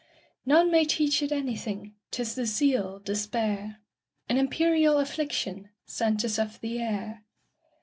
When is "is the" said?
2.19-2.47